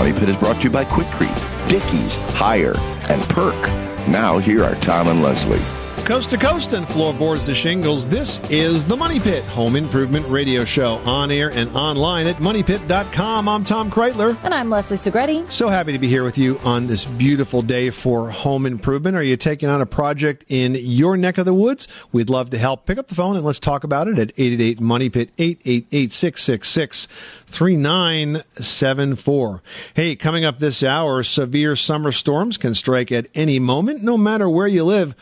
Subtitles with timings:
[0.00, 2.74] Money Pit is brought to you by Quikrete, Dickies, Haier,
[3.10, 3.54] and Perk.
[4.08, 5.79] Now, here are Tom and Leslie.
[6.04, 10.64] Coast to coast and floorboards to shingles, this is the Money Pit Home Improvement Radio
[10.64, 13.48] Show on air and online at moneypit.com.
[13.48, 14.36] I'm Tom Kraeutler.
[14.42, 15.52] And I'm Leslie Segrete.
[15.52, 19.16] So happy to be here with you on this beautiful day for home improvement.
[19.16, 21.86] Are you taking on a project in your neck of the woods?
[22.10, 22.86] We'd love to help.
[22.86, 27.06] Pick up the phone and let's talk about it at 888 Money Pit 888 666
[27.46, 29.62] 3974.
[29.94, 34.48] Hey, coming up this hour, severe summer storms can strike at any moment, no matter
[34.48, 35.14] where you live.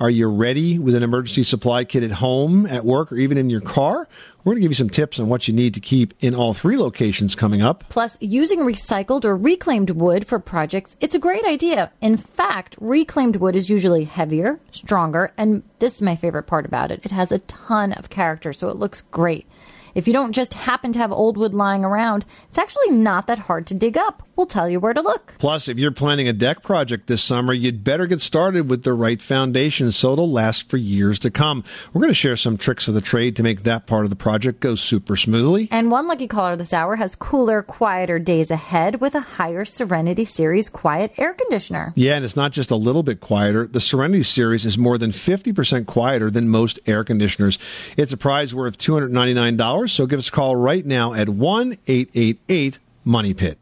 [0.00, 3.48] Are you ready with an emergency supply kit at home, at work, or even in
[3.48, 4.08] your car?
[4.42, 6.52] We're going to give you some tips on what you need to keep in all
[6.52, 7.84] three locations coming up.
[7.90, 11.92] Plus, using recycled or reclaimed wood for projects, it's a great idea.
[12.00, 16.90] In fact, reclaimed wood is usually heavier, stronger, and this is my favorite part about
[16.90, 17.00] it.
[17.04, 19.46] It has a ton of character, so it looks great.
[19.94, 23.38] If you don't just happen to have old wood lying around, it's actually not that
[23.38, 24.24] hard to dig up.
[24.36, 25.34] We'll tell you where to look.
[25.38, 28.92] Plus, if you're planning a deck project this summer, you'd better get started with the
[28.92, 31.64] right foundation so it'll last for years to come.
[31.92, 34.16] We're going to share some tricks of the trade to make that part of the
[34.16, 35.68] project go super smoothly.
[35.70, 40.24] And one lucky caller this hour has cooler, quieter days ahead with a Haier Serenity
[40.24, 41.92] Series quiet air conditioner.
[41.94, 43.66] Yeah, and it's not just a little bit quieter.
[43.66, 47.58] The Serenity Series is more than 50% quieter than most air conditioners.
[47.96, 52.78] It's a prize worth $299, so give us a call right now at 1 888
[53.04, 53.58] Money Pit.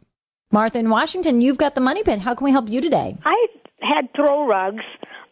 [0.53, 2.19] Martha in Washington, you've got the money pit.
[2.19, 3.17] How can we help you today?
[3.25, 3.47] I
[3.81, 4.83] had throw rugs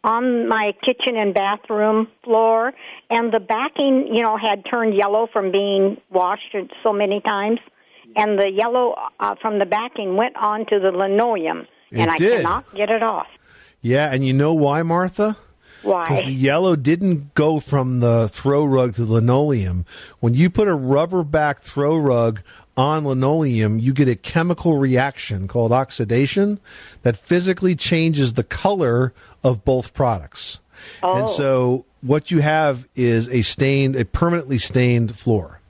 [0.04, 2.74] on my kitchen and bathroom floor,
[3.12, 7.60] and the backing, you know, had turned yellow from being washed so many times,
[8.16, 12.38] and the yellow uh, from the backing went onto the linoleum, It and I did.
[12.42, 13.28] cannot get it off.
[13.80, 15.38] Yeah, and you know why, Martha?
[15.84, 16.10] Why?
[16.10, 19.86] Because the yellow didn't go from the throw rug to the linoleum.
[20.20, 22.42] When you put a rubber back throw rug
[22.78, 26.60] on linoleum, you get a chemical reaction called oxidation
[27.04, 30.60] that physically changes the color of both products.
[31.04, 31.28] And oh.
[31.28, 35.61] so what you have is a stained, a permanently stained floor.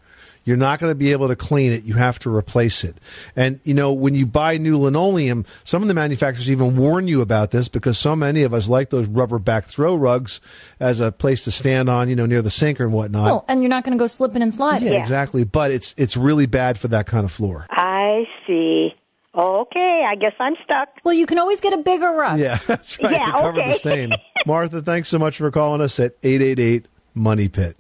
[0.44, 1.84] You're not going to be able to clean it.
[1.84, 2.98] You have to replace it.
[3.36, 7.22] And, you know, when you buy new linoleum, some of the manufacturers even warn you
[7.22, 10.42] about this because so many of us like those rubber back throw rugs
[10.80, 13.32] as a place to stand on, you know, near the sink and whatnot.
[13.32, 14.92] Oh, and you're not going to go slipping and sliding.
[14.92, 15.44] yeah, exactly.
[15.44, 17.68] But it's, it's really bad for that kind of floor.
[17.70, 18.96] I see.
[19.34, 20.90] Okay, I guess I'm stuck.
[21.06, 22.38] Well, you can always get a bigger rug.
[22.38, 23.14] Yeah, that's right.
[23.14, 23.74] Yeah, to cover the okay.
[23.76, 24.12] stain.
[24.46, 27.78] Martha, thanks so much for calling us at 888 Money Pit.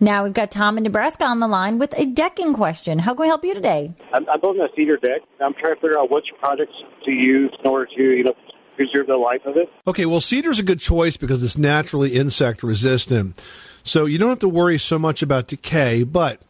[0.00, 3.00] Now we've got Tom in Nebraska on the line with a decking question.
[3.00, 3.92] How can we help you today?
[4.14, 5.22] I'm, I'm building a cedar deck.
[5.40, 8.34] I'm trying to figure out which products to use in order to, you know,
[8.76, 9.68] preserve the life of it.
[9.88, 13.42] Okay, well, cedar's a good choice because it's naturally insect resistant.
[13.82, 16.40] So you don't have to worry so much about decay, but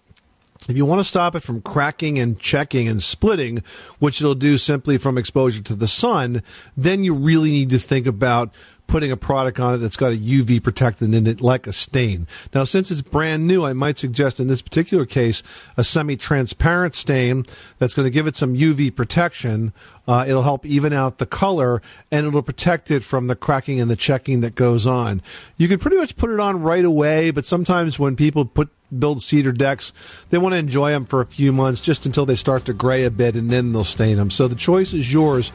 [0.68, 3.62] if you want to stop it from cracking and checking and splitting,
[3.98, 6.42] which it'll do simply from exposure to the sun,
[6.76, 8.52] then you really need to think about
[8.88, 12.26] putting a product on it that's got a UV protectant in it like a stain.
[12.52, 15.42] Now, since it's brand new, I might suggest in this particular case
[15.76, 17.44] a semi-transparent stain
[17.78, 19.72] that's going to give it some UV protection.
[20.08, 23.90] Uh, it'll help even out the color and it'll protect it from the cracking and
[23.90, 25.22] the checking that goes on.
[25.58, 29.22] You can pretty much put it on right away, but sometimes when people put build
[29.22, 29.92] cedar decks,
[30.30, 33.04] they want to enjoy them for a few months just until they start to gray
[33.04, 34.30] a bit and then they'll stain them.
[34.30, 35.52] So the choice is yours,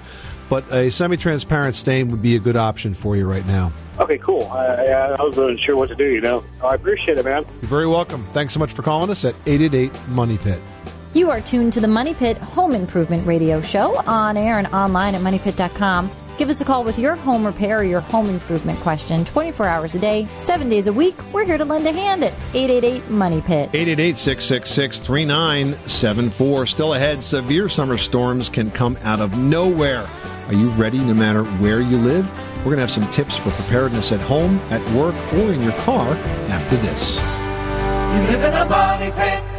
[0.50, 3.72] but a semi-transparent stain would be a good option for you right now.
[4.00, 4.44] Okay, cool.
[4.48, 6.44] I, I I wasn't sure what to do, you know.
[6.62, 7.46] Oh, I appreciate it, man.
[7.62, 8.24] You're very welcome.
[8.32, 10.60] Thanks so much for calling us at 888 Money Pit.
[11.14, 15.14] You are tuned to the Money Pit Home Improvement Radio Show on air and online
[15.14, 16.10] at moneypit.com.
[16.38, 19.96] Give us a call with your home repair or your home improvement question 24 hours
[19.96, 21.16] a day, 7 days a week.
[21.32, 23.70] We're here to lend a hand at 888 Money Pit.
[23.74, 26.66] 888 666 3974.
[26.66, 30.08] Still ahead, severe summer storms can come out of nowhere.
[30.48, 32.30] Are you ready no matter where you live?
[32.58, 35.74] We're going to have some tips for preparedness at home, at work, or in your
[35.82, 36.14] car
[36.50, 37.16] after this.
[38.14, 39.53] You live in a money pit.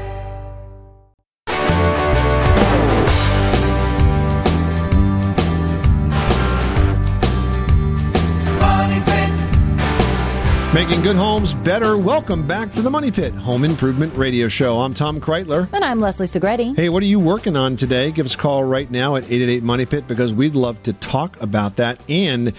[10.75, 11.97] Making good homes better.
[11.97, 14.81] Welcome back to the Money Pit Home Improvement Radio Show.
[14.81, 15.69] I'm Tom Kraeutler.
[15.73, 16.75] And I'm Leslie Segrete.
[16.75, 18.11] Hey, what are you working on today?
[18.11, 21.41] Give us a call right now at 888 Money Pit because we'd love to talk
[21.41, 22.00] about that.
[22.11, 22.53] And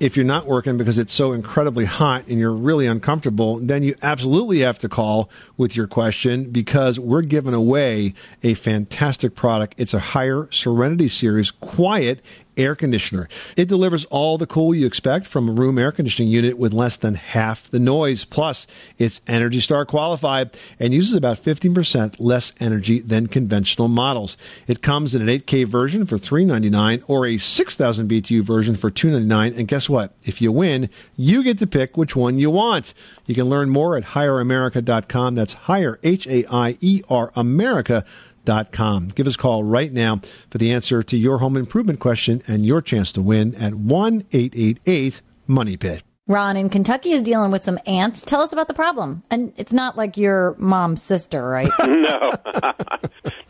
[0.00, 3.94] if you're not working because it's so incredibly hot and you're really uncomfortable, then you
[4.02, 9.76] absolutely have to call with your question because we're giving away a fantastic product.
[9.78, 12.20] It's a Haier Serenity Series quiet
[12.56, 13.28] air conditioner.
[13.56, 16.96] It delivers all the cool you expect from a room air conditioning unit with less
[16.96, 18.24] than half the noise.
[18.24, 18.66] Plus,
[18.98, 24.36] it's Energy Star qualified and uses about 15% less energy than conventional models.
[24.66, 29.58] It comes in an 8K version for 399 or a 6000 BTU version for 299.
[29.58, 30.14] And guess what?
[30.22, 32.94] If you win, you get to pick which one you want.
[33.26, 35.34] You can learn more at haieramerica.com.
[35.34, 38.31] That's Haier, H A I E R, America.com.
[38.44, 42.66] Give us a call right now for the answer to your home improvement question and
[42.66, 46.02] your chance to win at 1 888 Money Pit.
[46.28, 48.24] Ron in Kentucky is dealing with some ants.
[48.24, 49.22] Tell us about the problem.
[49.30, 51.68] And it's not like your mom's sister, right?
[51.80, 51.86] no,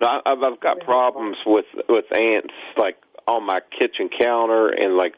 [0.01, 2.97] no I've, I've got problems with with ants, like
[3.29, 5.15] on my kitchen counter, and like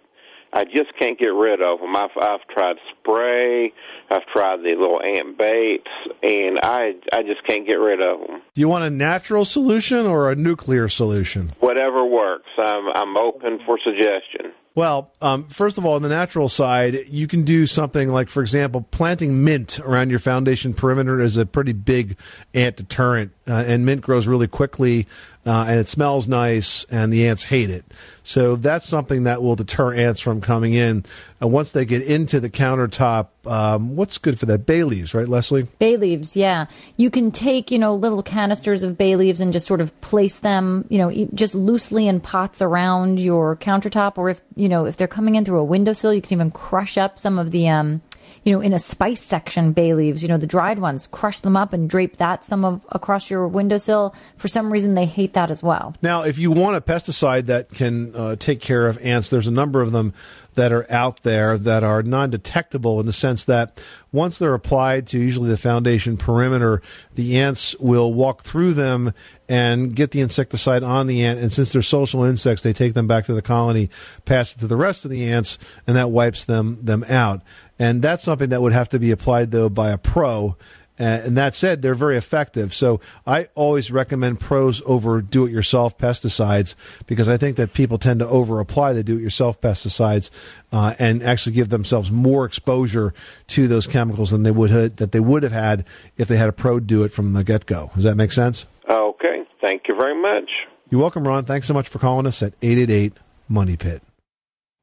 [0.54, 1.96] I just can't get rid of them.
[1.96, 3.72] I've I've tried spray,
[4.10, 5.90] I've tried the little ant baits,
[6.22, 8.40] and I I just can't get rid of them.
[8.54, 11.52] Do you want a natural solution or a nuclear solution?
[11.58, 14.52] Whatever works, I'm I'm open for suggestion.
[14.76, 18.42] Well, um, first of all, on the natural side, you can do something like, for
[18.42, 22.16] example, planting mint around your foundation perimeter is a pretty big
[22.54, 23.30] ant deterrent.
[23.46, 25.06] Uh, and mint grows really quickly,
[25.44, 27.84] uh, and it smells nice, and the ants hate it.
[28.22, 31.04] So that's something that will deter ants from coming in.
[31.42, 34.64] And once they get into the countertop, um, what's good for that?
[34.64, 35.64] Bay leaves, right, Leslie?
[35.78, 36.66] Bay leaves, yeah.
[36.96, 40.40] You can take, you know, little canisters of bay leaves and just sort of place
[40.40, 44.16] them, you know, just loosely in pots around your countertop.
[44.16, 46.96] Or if, you know, if they're coming in through a windowsill, you can even crush
[46.96, 48.00] up some of the, um,
[48.44, 51.56] you know, in a spice section, bay leaves, you know, the dried ones, crush them
[51.56, 54.14] up and drape that some of across your windowsill.
[54.36, 55.94] For some reason, they hate that as well.
[56.02, 59.52] Now, if you want a pesticide that can uh, take care of ants, there's a
[59.52, 60.12] number of them
[60.54, 65.06] that are out there that are non detectable in the sense that once they're applied
[65.08, 66.80] to usually the foundation perimeter,
[67.14, 69.12] the ants will walk through them
[69.48, 71.38] and get the insecticide on the ant.
[71.40, 73.90] And since they're social insects, they take them back to the colony,
[74.24, 77.42] pass it to the rest of the ants, and that wipes them, them out.
[77.78, 80.56] And that's something that would have to be applied, though, by a pro.
[80.98, 82.72] Uh, and that said, they're very effective.
[82.72, 86.76] So I always recommend pros over do it yourself pesticides
[87.06, 90.30] because I think that people tend to over apply the do it yourself pesticides
[90.72, 93.12] uh, and actually give themselves more exposure
[93.48, 95.84] to those chemicals than they would have, that they would have had
[96.16, 97.90] if they had a pro do it from the get go.
[97.94, 98.66] Does that make sense?
[98.88, 100.50] Okay, thank you very much.
[100.90, 101.44] You're welcome, Ron.
[101.44, 103.14] Thanks so much for calling us at 888
[103.48, 104.02] Money Pit.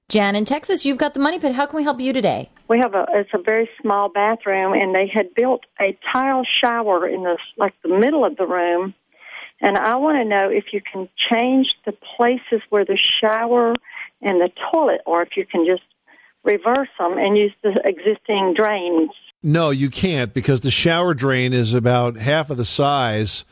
[0.09, 1.55] Jan in Texas, you've got the money pit.
[1.55, 2.49] How can we help you today?
[2.71, 7.05] We have a it's a very small bathroom and they had built a tile shower
[7.05, 8.93] in the like the middle of the room
[9.59, 13.73] and I want to know if you can change the places where the shower
[14.21, 15.83] and the toilet or if you can just
[16.45, 19.11] reverse them and use the existing drains.
[19.43, 23.43] No, you can't because the shower drain is about half of the size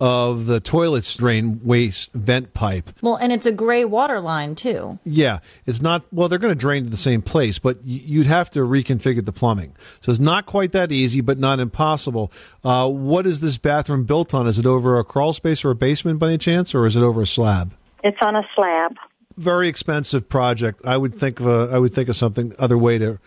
[0.00, 2.90] of the toilet drain waste vent pipe.
[3.02, 4.98] Well, and it's a gray water line, too.
[5.04, 6.04] Yeah, it's not.
[6.12, 9.32] Well, they're going to drain to the same place, but you'd have to reconfigure the
[9.32, 9.74] plumbing.
[10.00, 12.32] So it's not quite that easy, but not impossible.
[12.62, 14.46] Uh, what is this bathroom built on?
[14.46, 17.02] Is it over a crawl space or a basement by any chance, or is it
[17.02, 17.74] over a slab?
[18.04, 18.96] It's on a slab.
[19.36, 20.80] Very expensive project.
[20.84, 21.70] I would think of a.
[21.72, 23.18] I would think of something other way to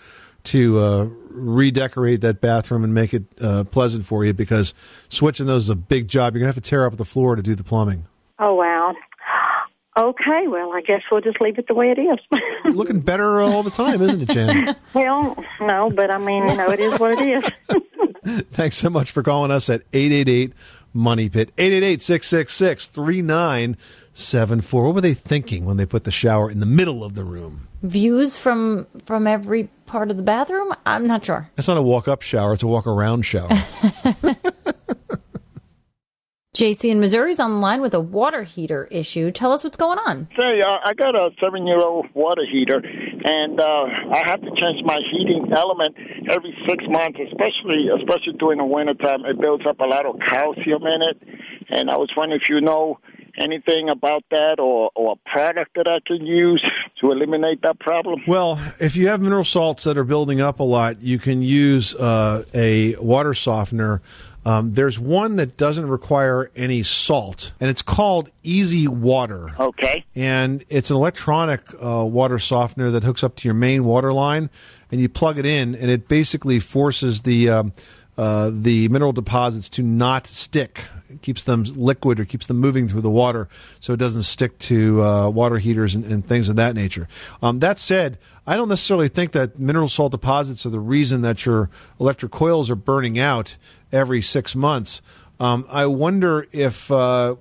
[0.45, 4.73] to uh, redecorate that bathroom and make it uh, pleasant for you because
[5.09, 6.33] switching those is a big job.
[6.33, 8.05] You're gonna have to tear up the floor to do the plumbing.
[8.39, 8.93] Oh wow.
[9.97, 12.17] Okay, well, I guess we'll just leave it the way it is.
[12.73, 14.75] Looking better all the time, isn't it, Jan?
[14.93, 17.43] well, no, but I mean, you know, it is what it
[18.23, 18.43] is.
[18.51, 20.53] Thanks so much for calling us at 888
[20.93, 21.51] Money Pit.
[21.57, 24.83] 888 666 3974.
[24.83, 27.67] What were they thinking when they put the shower in the middle of the room?
[27.83, 30.73] Views from from every part of the bathroom?
[30.85, 31.49] I'm not sure.
[31.55, 33.49] That's not a walk up shower, it's a walk around shower.
[36.53, 39.31] JC in Missouri's on the line with a water heater issue.
[39.31, 40.27] Tell us what's going on.
[40.37, 42.83] Say, uh, I got a seven-year-old water heater,
[43.23, 45.95] and uh, I have to change my heating element
[46.29, 49.25] every six months, especially especially during the wintertime.
[49.25, 51.17] It builds up a lot of calcium in it,
[51.69, 52.99] and I was wondering if you know
[53.37, 56.63] anything about that or, or a product that I can use
[56.99, 58.21] to eliminate that problem.
[58.27, 61.95] Well, if you have mineral salts that are building up a lot, you can use
[61.95, 64.01] uh, a water softener.
[64.43, 69.59] Um, there's one that doesn't require any salt, and it's called EasyWater.
[69.59, 70.03] Okay.
[70.15, 74.49] And it's an electronic uh, water softener that hooks up to your main water line,
[74.91, 77.73] and you plug it in, and it basically forces the um,
[78.17, 80.85] uh, the mineral deposits to not stick.
[81.09, 83.47] It keeps them liquid or keeps them moving through the water,
[83.79, 87.07] so it doesn't stick to uh, water heaters and, and things of that nature.
[87.41, 91.45] Um, that said, I don't necessarily think that mineral salt deposits are the reason that
[91.45, 93.55] your electric coils are burning out
[93.91, 95.01] every six months.
[95.39, 97.35] Um, I wonder if uh,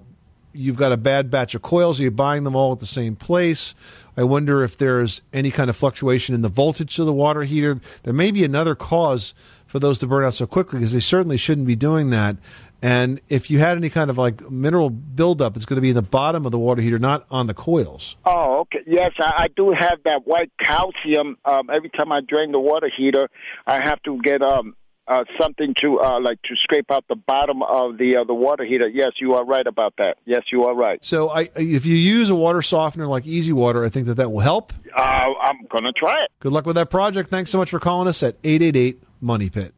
[0.53, 2.01] you've got a bad batch of coils.
[2.01, 3.75] Are you buying them all at the same place?
[4.17, 7.81] I wonder if there's any kind of fluctuation in the voltage of the water heater.
[8.03, 9.35] There may be another cause
[9.71, 12.37] for those to burn out so quickly because they certainly shouldn't be doing that.
[12.83, 15.95] And if you had any kind of like mineral buildup, it's going to be in
[15.95, 18.17] the bottom of the water heater, not on the coils.
[18.25, 18.81] Oh, okay.
[18.87, 21.37] Yes, I, I do have that white calcium.
[21.45, 23.29] Um, every time I drain the water heater,
[23.65, 24.75] I have to get um,
[25.07, 28.65] uh, something to uh, like to scrape out the bottom of the uh, the water
[28.65, 28.89] heater.
[28.89, 30.17] Yes, you are right about that.
[30.25, 31.05] Yes, you are right.
[31.05, 34.41] So I, if you use a water softener like EasyWater, I think that that will
[34.41, 34.73] help.
[34.97, 36.31] Uh, I'm gonna try it.
[36.41, 37.29] Good luck with that project.
[37.29, 39.75] Thanks so much for calling us at 888 Money Pit.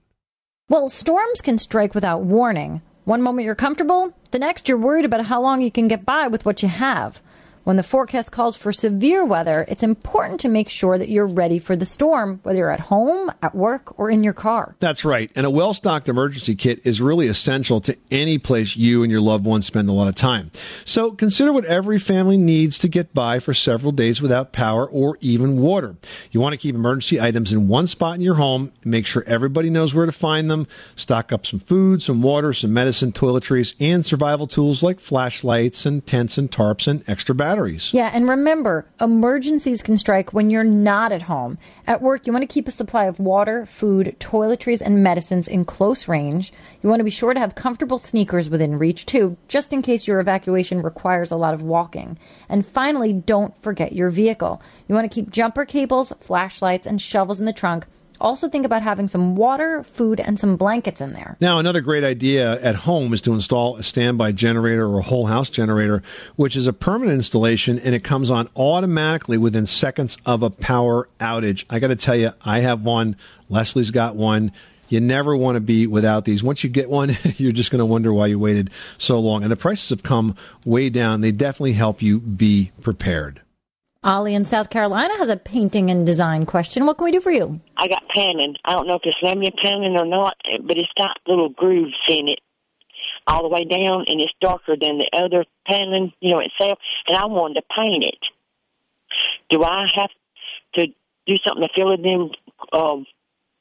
[0.68, 2.80] Well, storms can strike without warning.
[3.04, 6.28] One moment you're comfortable, the next you're worried about how long you can get by
[6.28, 7.20] with what you have.
[7.64, 11.60] When the forecast calls for severe weather, it's important to make sure that you're ready
[11.60, 14.74] for the storm, whether you're at home, at work, or in your car.
[14.80, 15.30] That's right.
[15.36, 19.20] And a well stocked emergency kit is really essential to any place you and your
[19.20, 20.50] loved ones spend a lot of time.
[20.84, 25.16] So consider what every family needs to get by for several days without power or
[25.20, 25.94] even water.
[26.32, 29.70] You want to keep emergency items in one spot in your home, make sure everybody
[29.70, 30.66] knows where to find them,
[30.96, 36.04] stock up some food, some water, some medicine, toiletries, and survival tools like flashlights and
[36.04, 37.92] tents and tarps and extra batteries batteries.
[37.92, 41.58] Yeah, and remember, emergencies can strike when you're not at home.
[41.86, 45.66] At work, you want to keep a supply of water, food, toiletries, and medicines in
[45.66, 46.50] close range.
[46.82, 50.06] You want to be sure to have comfortable sneakers within reach, too, just in case
[50.06, 52.18] your evacuation requires a lot of walking.
[52.48, 54.62] And finally, don't forget your vehicle.
[54.88, 57.86] You want to keep jumper cables, flashlights, and shovels in the trunk
[58.22, 61.36] also think about having some water, food, and some blankets in there.
[61.40, 65.26] Now, another great idea at home is to install a standby generator or a whole
[65.26, 66.02] house generator,
[66.36, 71.08] which is a permanent installation and it comes on automatically within seconds of a power
[71.18, 71.64] outage.
[71.68, 73.16] I got to tell you, I have one.
[73.48, 74.52] Leslie's got one.
[74.88, 76.42] You never want to be without these.
[76.42, 79.42] Once you get one, you're just going to wonder why you waited so long.
[79.42, 81.22] And the prices have come way down.
[81.22, 83.40] They definitely help you be prepared.
[84.04, 86.86] Ollie in South Carolina has a painting and design question.
[86.86, 87.60] What can we do for you?
[87.76, 88.56] I got paneling.
[88.64, 90.34] I don't know if it's laminate paneling or not,
[90.66, 92.40] but it's got little grooves in it
[93.28, 96.78] all the way down, and it's darker than the other paneling, you know, itself.
[97.06, 98.18] And I wanted to paint it.
[99.50, 100.10] Do I have
[100.74, 100.86] to
[101.26, 102.30] do something to fill in
[102.72, 103.06] um,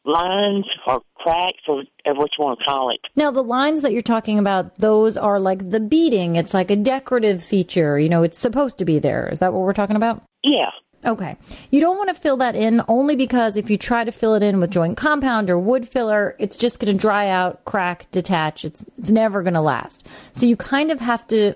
[0.06, 3.00] lines or cracks or whatever you want to call it.
[3.16, 6.36] Now, the lines that you're talking about, those are like the beading.
[6.36, 8.00] It's like a decorative feature.
[8.00, 9.30] You know, it's supposed to be there.
[9.30, 10.24] Is that what we're talking about?
[10.44, 10.72] Yeah.
[11.04, 11.36] Okay.
[11.72, 14.44] You don't want to fill that in only because if you try to fill it
[14.44, 18.64] in with joint compound or wood filler, it's just going to dry out, crack, detach.
[18.64, 20.08] It's, it's never going to last.
[20.32, 21.56] So you kind of have to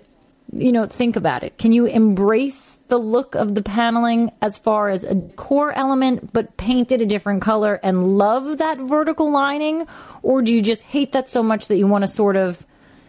[0.53, 1.57] you know, think about it.
[1.57, 6.55] Can you embrace the look of the paneling as far as a core element, but
[6.57, 9.87] paint it a different color and love that vertical lining?
[10.21, 12.65] Or do you just hate that so much that you want to sort of,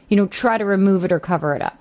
[0.09, 1.79] you know, try to remove it or cover it up?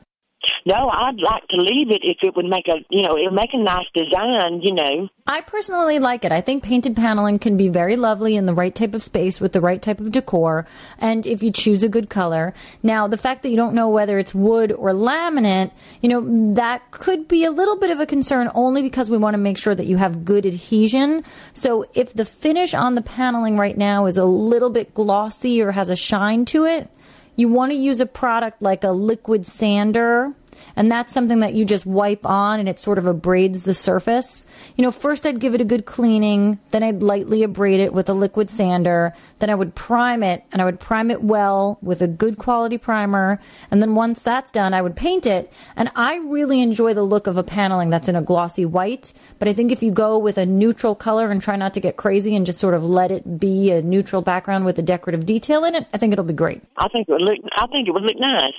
[0.68, 3.36] No, I'd like to leave it if it would make a, you know, it would
[3.36, 5.10] make a nice design, you know.
[5.28, 6.32] I personally like it.
[6.32, 9.52] I think painted paneling can be very lovely in the right type of space with
[9.52, 10.66] the right type of decor,
[10.98, 12.56] and if you choose a good color.
[12.82, 15.70] Now, the fact that you don't know whether it's wood or laminate,
[16.02, 19.36] you know, that could be a little bit of a concern only because we want
[19.36, 21.24] to make sure that you have good adhesion.
[21.54, 25.74] So if the finish on the paneling right now is a little bit glossy or
[25.74, 26.90] has a shine to it,
[27.36, 30.34] you want to use a product like a liquid sander
[30.76, 34.46] and that's something that you just wipe on and it sort of abrades the surface.
[34.76, 38.10] You know, first I'd give it a good cleaning, then I'd lightly abrade it with
[38.10, 42.02] a liquid sander, then I would prime it and I would prime it well with
[42.02, 43.40] a good quality primer,
[43.72, 45.52] and then once that's done, I would paint it.
[45.76, 49.48] And I really enjoy the look of a paneling that's in a glossy white, but
[49.48, 52.36] I think if you go with a neutral color and try not to get crazy
[52.36, 55.76] and just sort of let it be a neutral background with a decorative detail in
[55.76, 56.62] it, I think it'll be great.
[56.78, 58.54] I think it would look I think it would look nice.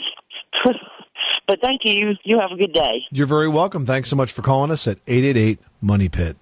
[1.47, 2.15] But thank you.
[2.25, 3.05] You have a good day.
[3.11, 3.87] You're very welcome.
[3.87, 6.37] Thanks so much for calling us at 888 Money Pit.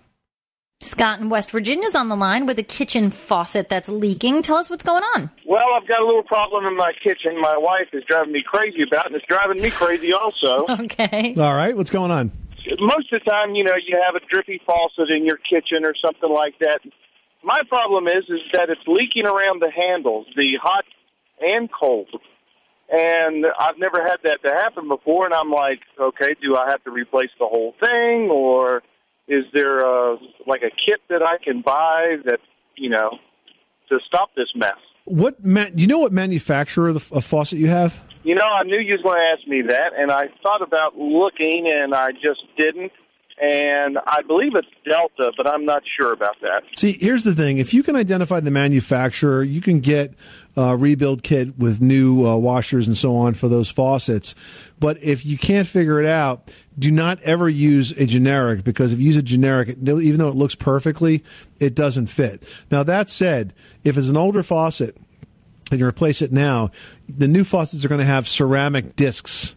[0.80, 4.42] Scott in West Virginia is on the line with a kitchen faucet that's leaking.
[4.42, 5.30] Tell us what's going on.
[5.46, 7.40] Well, I've got a little problem in my kitchen.
[7.40, 10.66] My wife is driving me crazy about, and it's driving me crazy also.
[10.84, 11.34] okay.
[11.38, 11.76] All right.
[11.76, 12.32] What's going on?
[12.80, 15.94] Most of the time, you know, you have a drippy faucet in your kitchen or
[16.02, 16.80] something like that.
[17.42, 20.84] My problem is, is that it's leaking around the handles, the hot
[21.40, 22.08] and cold.
[22.92, 26.84] And I've never had that to happen before, and I'm like, okay, do I have
[26.84, 28.82] to replace the whole thing, or
[29.26, 32.40] is there a, like a kit that I can buy that
[32.76, 33.18] you know
[33.88, 34.76] to stop this mess?
[35.06, 38.02] What man, do you know what manufacturer of, the, of faucet you have?
[38.22, 40.96] You know, I knew you was going to ask me that, and I thought about
[40.96, 42.92] looking, and I just didn't.
[43.40, 46.62] and I believe it's Delta, but I'm not sure about that.
[46.76, 50.14] See, here's the thing: if you can identify the manufacturer, you can get
[50.56, 54.34] a rebuild kit with new uh, washers and so on for those faucets.
[54.78, 58.98] But if you can't figure it out, do not ever use a generic because if
[58.98, 61.24] you use a generic, even though it looks perfectly,
[61.58, 62.42] it doesn't fit.
[62.70, 64.96] Now that said, if it's an older faucet
[65.70, 66.70] and you replace it now,
[67.08, 69.56] the new faucets are going to have ceramic discs,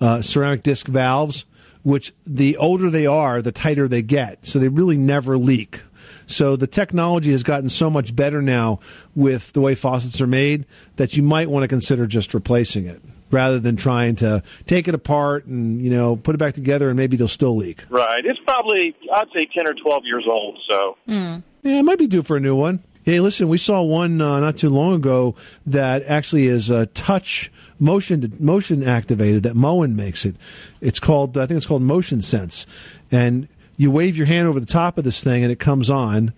[0.00, 1.44] uh, ceramic disc valves,
[1.82, 4.46] which the older they are, the tighter they get.
[4.46, 5.82] So they really never leak.
[6.28, 8.80] So the technology has gotten so much better now
[9.16, 10.66] with the way faucets are made
[10.96, 14.94] that you might want to consider just replacing it rather than trying to take it
[14.94, 17.84] apart and you know put it back together and maybe they'll still leak.
[17.90, 18.24] Right.
[18.24, 20.58] It's probably I'd say ten or twelve years old.
[20.68, 22.84] So Yeah, it might be due for a new one.
[23.04, 25.34] Hey, listen, we saw one uh, not too long ago
[25.66, 29.44] that actually is uh, touch motion motion activated.
[29.44, 30.36] That Moen makes it.
[30.82, 32.66] It's called I think it's called MotionSense,
[33.10, 36.34] and you wave your hand over the top of this thing and it comes on.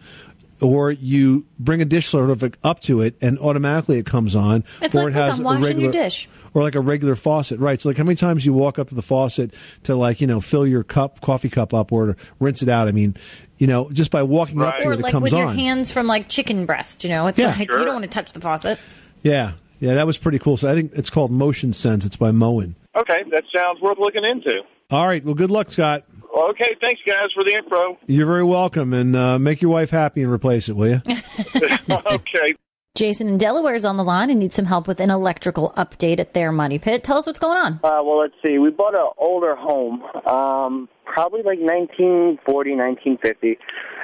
[0.63, 4.63] Or you bring a dish sort of up to it and automatically it comes on.
[4.83, 6.29] It's or like, it has I'm a washing regular, your dish.
[6.53, 7.81] or like a regular faucet, right?
[7.81, 9.55] So, like, how many times you walk up to the faucet
[9.85, 12.89] to, like, you know, fill your cup, coffee cup up, or to rinse it out?
[12.89, 13.17] I mean,
[13.57, 15.57] you know, just by walking up to Or it, it like comes with your on.
[15.57, 17.27] hands from like chicken breast, you know?
[17.27, 17.55] It's Yeah.
[17.59, 17.79] like Sure.
[17.79, 18.79] you don't want to touch the faucet.
[19.23, 20.59] Yeah, yeah, that was pretty cool.
[20.59, 22.05] So I think it's called MotionSense.
[22.05, 22.75] It's by Moen.
[22.95, 24.61] okay, that sounds worth looking into.
[24.91, 26.05] All right, well, good luck, Scott.
[26.37, 27.99] Okay, thanks guys for the info.
[28.07, 31.03] You're very welcome, and uh, make your wife happy and replace it, will you?
[31.91, 32.55] okay.
[32.97, 36.19] Jason in Delaware is on the line and needs some help with an electrical update
[36.19, 37.05] at their money pit.
[37.05, 37.75] Tell us what's going on.
[37.85, 38.59] Uh, well, let's see.
[38.59, 43.59] We bought an older home, um, probably like 1940, 1950.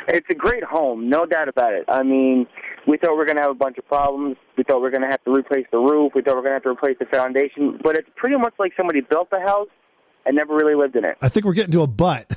[0.08, 1.84] It's a great home, no doubt about it.
[1.88, 2.46] I mean,
[2.86, 4.36] we thought we were going to have a bunch of problems.
[4.56, 6.12] We thought we were going to have to replace the roof.
[6.14, 7.80] We thought we were going to have to replace the foundation.
[7.82, 9.68] But it's pretty much like somebody built the house
[10.26, 11.16] and never really lived in it.
[11.22, 12.30] I think we're getting to a but.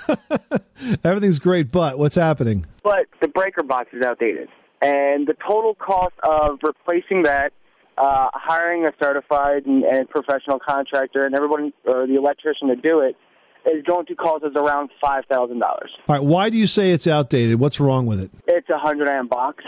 [1.04, 2.66] Everything's great, but what's happening?
[2.84, 4.48] But the breaker box is outdated.
[4.82, 7.52] And the total cost of replacing that,
[7.98, 13.02] uh, hiring a certified and, and professional contractor and everyone, or the electrician to do
[13.02, 13.18] it,
[13.66, 15.62] is going to cost us around $5,000.
[15.62, 17.60] All right, why do you say it's outdated?
[17.60, 18.32] What's wrong with it?
[18.48, 19.66] It's a 100 amp box.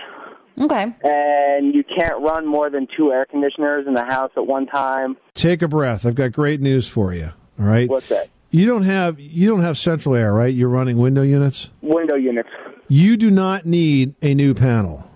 [0.62, 0.96] Okay.
[1.04, 5.18] And you can't run more than two air conditioners in the house at one time.
[5.34, 6.06] Take a breath.
[6.06, 7.32] I've got great news for you.
[7.60, 7.90] All right.
[7.90, 8.30] What's that?
[8.50, 10.54] You don't have you don't have central air, right?
[10.54, 11.70] You're running window units.
[11.82, 12.50] Window units.
[12.90, 15.10] You do not need a new panel.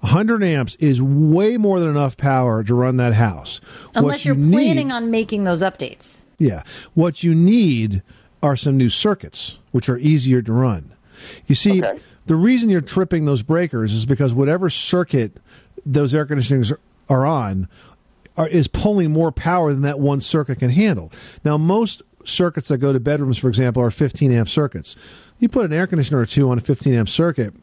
[0.00, 3.58] 100 amps is way more than enough power to run that house.
[3.92, 6.24] What Unless you you're need- planning on making those updates.
[6.38, 6.62] Yeah.
[6.94, 8.02] What you need
[8.42, 10.92] are some new circuits, which are easier to run.
[11.46, 11.82] You see,
[12.26, 15.38] the reason you're tripping those breakers is because whatever circuit
[15.84, 16.72] those air conditioners
[17.08, 17.68] are on
[18.36, 21.10] are, is pulling more power than that one circuit can handle.
[21.44, 24.96] Now, most circuits that go to bedrooms, for example, are 15 amp circuits.
[25.38, 27.54] You put an air conditioner or two on a 15 amp circuit,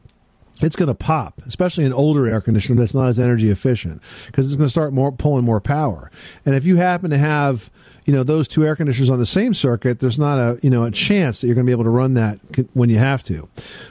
[0.62, 4.46] it's going to pop, especially an older air conditioner that's not as energy efficient because
[4.46, 6.12] it's going to start more pulling more power.
[6.46, 7.72] And if you happen to have,
[8.06, 10.84] you know, those two air conditioners on the same circuit, there's not a, you know,
[10.84, 12.40] a chance that you're going to be able to run that
[12.74, 13.50] when you have to.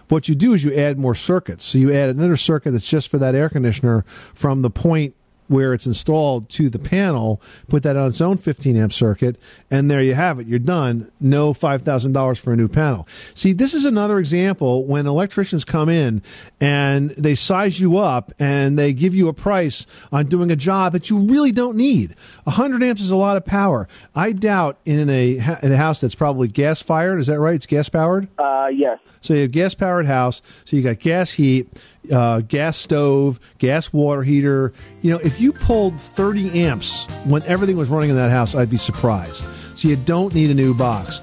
[0.09, 1.65] What you do is you add more circuits.
[1.65, 4.03] So you add another circuit that's just for that air conditioner
[4.35, 5.15] from the point
[5.49, 9.37] where it's installed to the panel, put that on its own 15 amp circuit,
[9.71, 10.47] and there you have it.
[10.47, 11.11] You're done.
[11.21, 13.07] No $5,000 for a new panel.
[13.35, 16.23] See, this is another example when electricians come in
[16.61, 20.93] and they size you up and they give you a price on doing a job
[20.93, 22.15] that you really don't need.
[22.45, 23.89] 100 amps is a lot of power.
[24.15, 27.55] I doubt in a, in a house that's probably gas fired, is that right?
[27.55, 28.29] It's gas powered?
[28.39, 28.99] Uh, yes.
[29.21, 30.43] So you have gas powered house.
[30.65, 31.69] So you got gas heat,
[32.11, 34.73] uh, gas stove, gas water heater.
[35.03, 38.71] You know, if you pulled 30 amps when everything was running in that house, I'd
[38.71, 39.49] be surprised.
[39.77, 41.21] So you don't need a new box.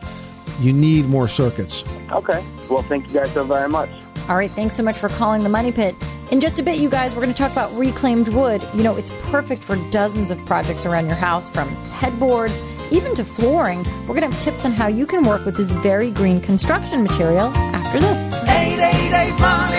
[0.62, 1.84] You need more circuits.
[2.12, 2.44] Okay.
[2.70, 3.90] Well, thank you guys so very much.
[4.28, 5.96] All right, thanks so much for calling the Money Pit.
[6.32, 8.62] In just a bit, you guys, we're going to talk about reclaimed wood.
[8.76, 12.62] You know, it's perfect for dozens of projects around your house, from headboards
[12.92, 13.80] even to flooring.
[14.08, 17.04] We're going to have tips on how you can work with this very green construction
[17.04, 18.34] material after this.
[18.34, 19.79] 888 Money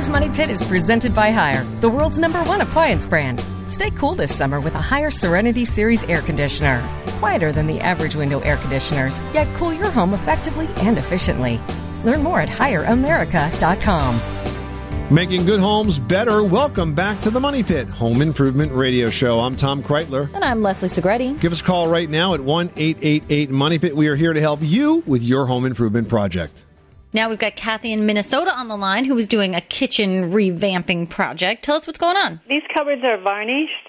[0.00, 3.44] Today's Money Pit is presented by Haier, the world's number one appliance brand.
[3.68, 6.82] Stay cool this summer with a Haier Serenity Series air conditioner.
[7.18, 11.60] Quieter than the average window air conditioners, yet cool your home effectively and efficiently.
[12.02, 15.14] Learn more at HaierAmerica.com.
[15.14, 16.44] Making good homes better.
[16.44, 19.40] Welcome back to the Money Pit Home Improvement Radio Show.
[19.40, 20.32] I'm Tom Kraeutler.
[20.32, 21.38] And I'm Leslie Segrete.
[21.40, 23.94] Give us a call right now at 1 888 Money Pit.
[23.94, 26.64] We are here to help you with your home improvement project.
[27.12, 31.08] Now we've got Kathy in Minnesota on the line who was doing a kitchen revamping
[31.08, 31.64] project.
[31.64, 32.40] Tell us what's going on.
[32.48, 33.88] These cupboards are varnished,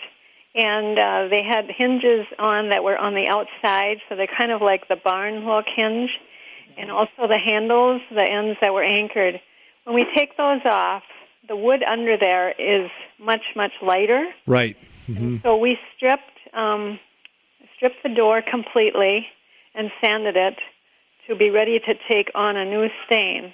[0.56, 4.62] and uh, they had hinges on that were on the outside, so they're kind of
[4.62, 6.10] like the barn look hinge,
[6.78, 9.40] and also the handles, the ends that were anchored.
[9.84, 11.04] When we take those off,
[11.48, 14.26] the wood under there is much much lighter.
[14.48, 14.78] Right.
[15.08, 15.38] Mm-hmm.
[15.44, 17.00] So we stripped um,
[17.76, 19.28] stripped the door completely
[19.76, 20.56] and sanded it
[21.28, 23.54] to be ready to take on a new stain.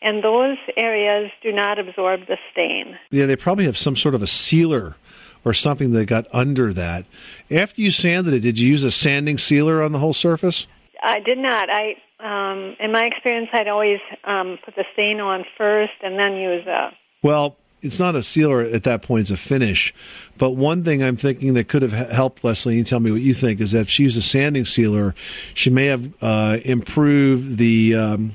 [0.00, 2.98] And those areas do not absorb the stain.
[3.10, 4.96] Yeah, they probably have some sort of a sealer
[5.44, 7.04] or something that got under that.
[7.50, 10.66] After you sanded it, did you use a sanding sealer on the whole surface?
[11.02, 11.68] I did not.
[11.70, 16.34] I, um, in my experience, I'd always um, put the stain on first and then
[16.34, 16.90] use a.
[17.22, 19.92] Well, it's not a sealer at that point; it's a finish.
[20.38, 23.34] But one thing I'm thinking that could have helped Leslie, you tell me what you
[23.34, 25.14] think, is that if she used a sanding sealer,
[25.52, 28.34] she may have uh, improved the um,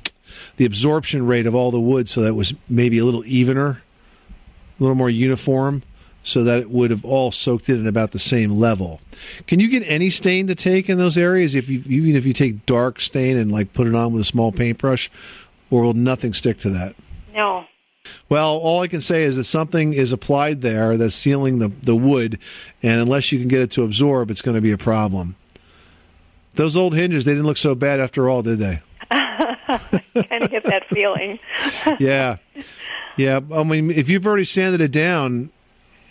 [0.57, 3.81] the absorption rate of all the wood, so that was maybe a little evener,
[4.79, 5.83] a little more uniform,
[6.23, 8.99] so that it would have all soaked in at about the same level.
[9.47, 12.33] Can you get any stain to take in those areas if you even if you
[12.33, 15.09] take dark stain and like put it on with a small paintbrush,
[15.71, 16.95] or will nothing stick to that?
[17.33, 17.65] No.
[18.29, 21.95] Well, all I can say is that something is applied there that's sealing the, the
[21.95, 22.39] wood,
[22.83, 25.35] and unless you can get it to absorb, it's going to be a problem.
[26.55, 28.81] Those old hinges, they didn't look so bad after all, did they?
[29.09, 31.39] kind of get that feeling.
[31.99, 32.37] Yeah.
[33.15, 33.39] Yeah.
[33.53, 35.49] I mean, if you've already sanded it down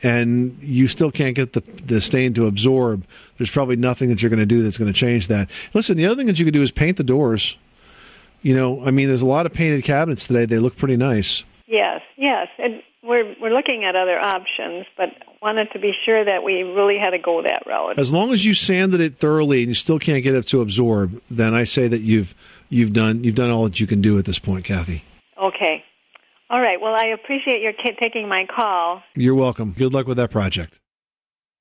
[0.02, 3.04] and you still can't get the, the stain to absorb,
[3.38, 5.50] there's probably nothing that you're going to do that's going to change that.
[5.74, 7.56] Listen, the other thing that you could do is paint the doors.
[8.42, 10.46] You know, I mean, there's a lot of painted cabinets today.
[10.46, 11.44] They look pretty nice.
[11.66, 12.48] Yes, yes.
[12.58, 15.08] And we're we're looking at other options, but
[15.42, 17.98] wanted to be sure that we really had to go that route.
[17.98, 21.20] As long as you sanded it thoroughly and you still can't get it to absorb,
[21.30, 22.34] then I say that you've
[22.68, 25.04] you've done you've done all that you can do at this point, Kathy.
[25.40, 25.84] Okay.
[26.48, 26.80] All right.
[26.80, 29.02] Well, I appreciate your taking my call.
[29.14, 29.74] You're welcome.
[29.76, 30.78] Good luck with that project.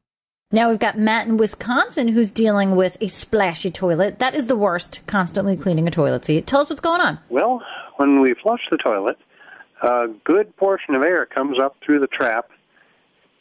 [0.55, 4.19] Now we've got Matt in Wisconsin who's dealing with a splashy toilet.
[4.19, 6.47] That is the worst, constantly cleaning a toilet seat.
[6.47, 7.19] Tell us what's going on.
[7.27, 7.61] Well,
[7.97, 9.17] when we flush the toilet,
[9.81, 12.51] a good portion of air comes up through the trap,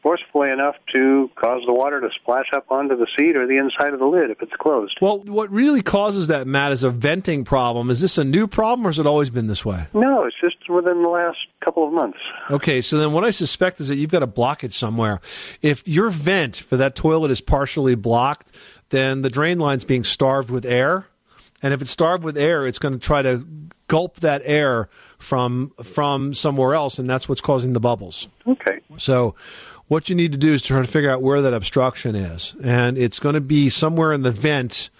[0.04, 3.94] forcefully enough to cause the water to splash up onto the seat or the inside
[3.94, 4.98] of the lid if it's closed.
[5.00, 7.88] Well, what really causes that, Matt, is a venting problem.
[7.88, 9.86] Is this a new problem or has it always been this way?
[9.94, 12.18] No, it's just within the last couple of months.
[12.50, 15.22] Okay, so then what I suspect is that you've got a blockage somewhere.
[15.62, 18.54] If your vent for that toilet is partially blocked,
[18.90, 21.08] then the drain line's being starved with air.
[21.62, 23.46] And if it's starved with air, it's going to try to
[23.88, 28.28] gulp that air from from somewhere else, and that's what's causing the bubbles.
[28.46, 28.80] Okay.
[28.98, 29.34] So,
[29.88, 32.96] what you need to do is try to figure out where that obstruction is, and
[32.98, 34.90] it's going to be somewhere in the vent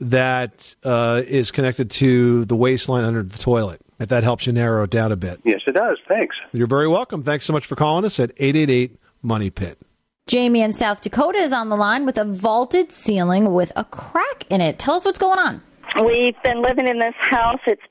[0.00, 3.80] that uh, is connected to the waste line under the toilet.
[4.00, 5.40] If that helps you narrow it down a bit.
[5.44, 5.96] Yes, it does.
[6.08, 6.34] Thanks.
[6.52, 7.22] You're very welcome.
[7.22, 9.78] Thanks so much for calling us at 888 Money Pit.
[10.26, 14.44] Jamie in South Dakota is on the line with a vaulted ceiling with a crack
[14.50, 14.78] in it.
[14.78, 15.62] Tell us what's going on.
[16.04, 17.60] We've been living in this house.
[17.66, 17.82] It's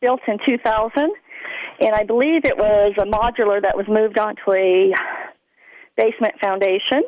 [0.00, 1.10] built in 2000,
[1.80, 4.92] and I believe it was a modular that was moved onto a
[5.96, 7.02] basement foundation.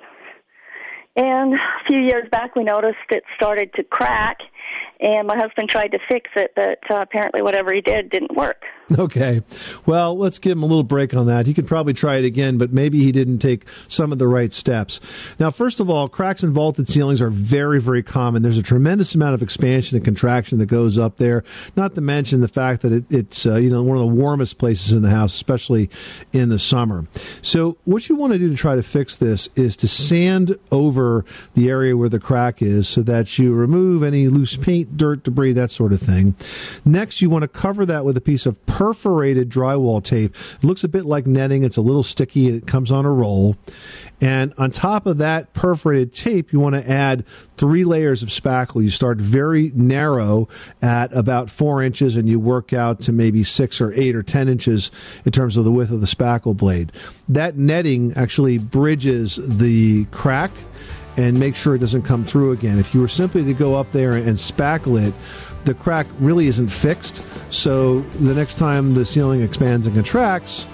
[1.17, 4.39] And a few years back, we noticed it started to crack,
[5.01, 8.65] and my husband tried to fix it, but uh, apparently whatever he did didn't work.
[8.99, 9.43] Okay.
[9.87, 11.47] Well, let's give him a little break on that.
[11.47, 14.53] He could probably try it again, but maybe he didn't take some of the right
[14.53, 15.01] steps.
[15.39, 18.43] Now, first of all, cracks in vaulted ceilings are very, very common.
[18.43, 21.45] There's a tremendous amount of expansion and contraction that goes up there,
[21.77, 24.59] not to mention the fact that it, it's, uh, you know, one of the warmest
[24.59, 25.89] places in the house, especially
[26.33, 27.07] in the summer.
[27.41, 31.25] So what you want to do to try to fix this is to sand over
[31.55, 35.53] the area where the crack is so that you remove any loose paint, dirt, debris,
[35.53, 36.35] that sort of thing.
[36.85, 40.35] Next, you want to cover that with a piece of perforated drywall tape.
[40.57, 41.65] It looks a bit like netting.
[41.65, 42.49] It's a little sticky.
[42.49, 43.57] It comes on a roll.
[44.21, 48.83] And on top of that perforated tape, you want to add three layers of spackle.
[48.83, 50.49] You start very narrow
[50.81, 54.49] at about four inches and you work out to maybe six or eight or 10
[54.49, 54.91] inches
[55.25, 56.93] in terms of the width of the spackle blade.
[57.29, 60.51] That netting actually bridges the crack
[61.17, 62.79] and make sure it doesn't come through again.
[62.79, 65.15] If you were simply to go up there and spackle it,
[65.65, 67.23] the crack really isn't fixed.
[67.53, 70.67] So the next time the ceiling expands and contracts,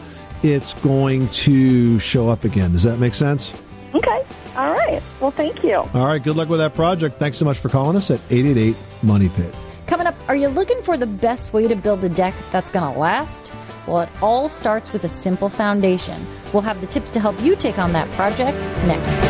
[0.43, 2.73] it's going to show up again.
[2.73, 3.53] Does that make sense?
[3.95, 4.25] Okay.
[4.57, 5.03] All right.
[5.21, 5.77] Well, thank you.
[5.77, 6.23] All right.
[6.23, 7.17] Good luck with that project.
[7.17, 9.55] Thanks so much for calling us at 888 Money Pit.
[9.87, 12.93] Coming up, are you looking for the best way to build a deck that's going
[12.93, 13.53] to last?
[13.87, 16.21] Well, it all starts with a simple foundation.
[16.53, 19.30] We'll have the tips to help you take on that project next.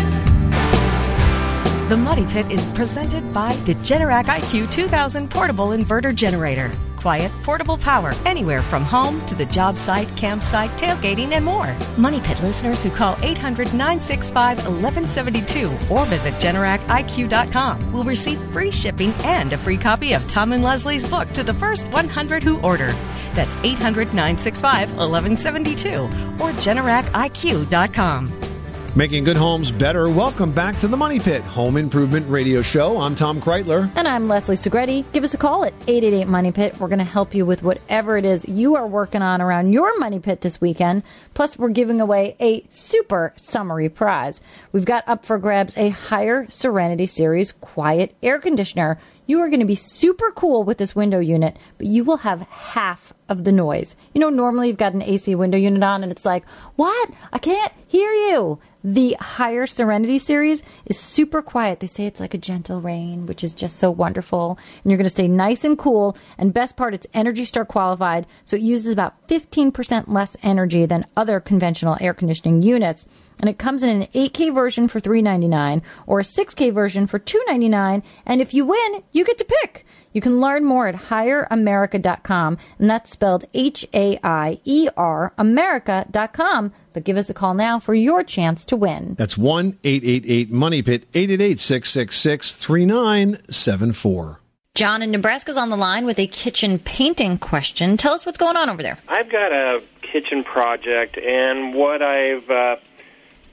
[1.91, 6.71] The Money Pit is presented by the Generac IQ 2000 portable inverter generator.
[6.95, 11.75] Quiet, portable power anywhere from home to the job site, campsite, tailgating, and more.
[11.97, 19.11] Money Pit listeners who call 800 965 1172 or visit GeneracIQ.com will receive free shipping
[19.25, 22.95] and a free copy of Tom and Leslie's book to the first 100 who order.
[23.33, 26.03] That's 800 965 1172
[26.39, 28.50] or GeneracIQ.com.
[28.93, 30.09] Making good homes better.
[30.09, 32.97] Welcome back to the Money Pit Home Improvement Radio Show.
[32.97, 33.89] I'm Tom Kraeutler.
[33.95, 35.09] And I'm Leslie Segrete.
[35.13, 36.77] Give us a call at 888 Money Pit.
[36.77, 39.97] We're going to help you with whatever it is you are working on around your
[39.97, 41.03] Money Pit this weekend.
[41.33, 44.41] Plus, we're giving away a super summary prize.
[44.73, 48.99] We've got up for grabs a Haier Serenity Series quiet air conditioner.
[49.25, 52.41] You are going to be super cool with this window unit, but you will have
[52.41, 53.95] half of the noise.
[54.13, 57.09] You know, normally you've got an AC window unit on and it's like, what?
[57.31, 58.59] I can't hear you.
[58.83, 61.79] The Haier Serenity series is super quiet.
[61.79, 64.57] They say it's like a gentle rain, which is just so wonderful.
[64.83, 66.17] And you're going to stay nice and cool.
[66.37, 71.05] And best part, it's Energy Star qualified, so it uses about 15% less energy than
[71.15, 73.07] other conventional air conditioning units.
[73.41, 78.03] And it comes in an 8K version for $3.99 or a 6K version for $2.99.
[78.25, 79.85] And if you win, you get to pick.
[80.13, 86.73] You can learn more at haieramerica.com, and that's spelled H A I E R America.com.
[86.93, 89.15] But give us a call now for your chance to win.
[89.17, 94.41] That's 1 888 Money Pit, 888 666 3974.
[94.73, 97.97] John in Nebraska's on the line with a kitchen painting question.
[97.97, 98.97] Tell us what's going on over there.
[99.09, 102.75] I've got a kitchen project, and what I've uh,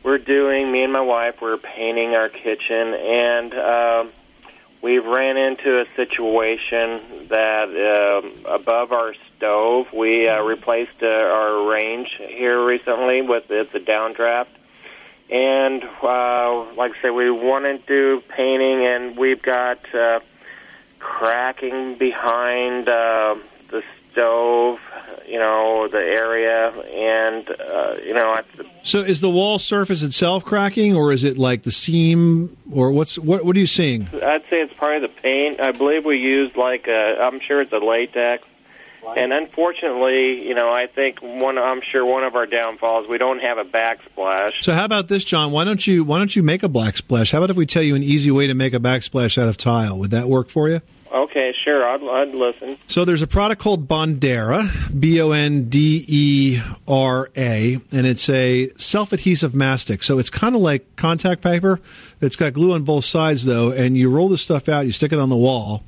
[0.03, 4.13] we're doing, me and my wife, we're painting our kitchen, and um
[4.81, 11.69] we've ran into a situation that um above our stove, we uh, replaced uh, our
[11.71, 14.47] range here recently with it's a downdraft.
[15.31, 20.21] And uh, like I say, we want to do painting, and we've got uh,
[20.99, 23.35] cracking behind uh,
[23.71, 24.79] the stove,
[25.29, 28.43] you know, the area, and uh, you know, I,
[28.83, 33.19] So is the wall surface itself cracking, or is it like the seam, or what's
[33.19, 33.45] what?
[33.45, 34.09] What are you seeing?
[34.15, 35.61] I'd say it's probably the paint.
[35.61, 38.47] I believe we used like a, I'm sure it's a latex.
[39.17, 41.57] And unfortunately, you know, I think one.
[41.57, 43.09] I'm sure one of our downfalls.
[43.09, 44.53] We don't have a backsplash.
[44.61, 45.51] So how about this, John?
[45.51, 47.33] Why don't you why don't you make a backsplash?
[47.33, 49.57] How about if we tell you an easy way to make a backsplash out of
[49.57, 49.99] tile?
[49.99, 50.83] Would that work for you?
[51.13, 51.89] Okay, sure.
[51.89, 52.77] I'd, I'd listen.
[52.87, 54.69] So there's a product called Bondera,
[54.99, 60.03] B O N D E R A, and it's a self-adhesive mastic.
[60.03, 61.81] So it's kind of like contact paper.
[62.21, 65.13] It's got glue on both sides though, and you roll the stuff out, you stick
[65.13, 65.85] it on the wall,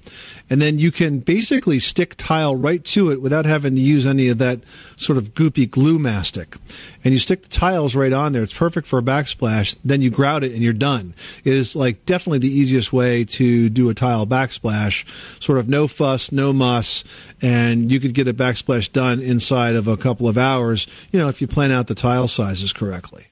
[0.49, 4.29] and then you can basically stick tile right to it without having to use any
[4.29, 4.61] of that
[4.97, 6.57] sort of goopy glue mastic.
[7.03, 8.43] And you stick the tiles right on there.
[8.43, 9.77] It's perfect for a backsplash.
[9.85, 11.15] Then you grout it and you're done.
[11.45, 15.05] It is like definitely the easiest way to do a tile backsplash.
[15.39, 17.05] Sort of no fuss, no muss,
[17.41, 21.29] and you could get a backsplash done inside of a couple of hours, you know,
[21.29, 23.29] if you plan out the tile sizes correctly.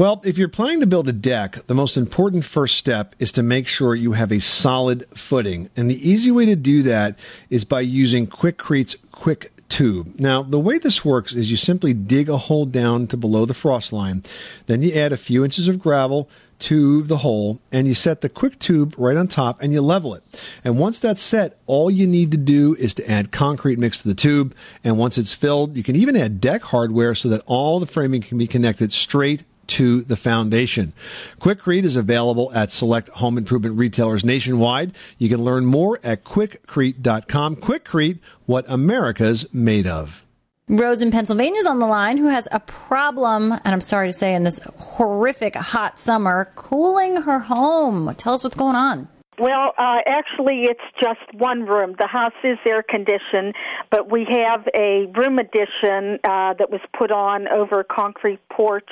[0.00, 3.42] Well, if you're planning to build a deck, the most important first step is to
[3.42, 5.68] make sure you have a solid footing.
[5.76, 7.18] And the easy way to do that
[7.50, 10.18] is by using Quikrete's Quick Tube.
[10.18, 13.52] Now, the way this works is you simply dig a hole down to below the
[13.52, 14.24] frost line,
[14.66, 18.28] then you add a few inches of gravel to the hole and you set the
[18.28, 20.22] Quik-Tube right on top and you level it.
[20.64, 24.08] And once that's set, all you need to do is to add concrete mix to
[24.08, 24.54] the tube.
[24.84, 28.20] And once it's filled, you can even add deck hardware so that all the framing
[28.22, 30.92] can be connected straight to the foundation.
[31.40, 34.92] Quikrete is available at select home improvement retailers nationwide.
[35.16, 37.56] You can learn more at quikrete.com.
[37.56, 40.24] Quikrete, what America's made of.
[40.70, 44.12] Rose in Pennsylvania is on the line who has a problem, and I'm sorry to
[44.12, 48.14] say, in this horrific hot summer, cooling her home.
[48.14, 49.08] Tell us what's going on.
[49.40, 51.96] Well, uh, actually, it's just one room.
[51.98, 53.54] The house is air conditioned,
[53.90, 58.90] but we have a room addition uh, that was put on over a concrete porch,